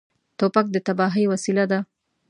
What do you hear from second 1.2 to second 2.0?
وسیله ده.